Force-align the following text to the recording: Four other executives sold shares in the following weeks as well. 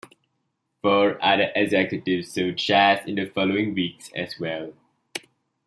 Four 0.81 1.23
other 1.23 1.51
executives 1.55 2.33
sold 2.33 2.59
shares 2.59 3.05
in 3.05 3.13
the 3.13 3.27
following 3.27 3.75
weeks 3.75 4.09
as 4.15 4.33
well. 4.39 4.73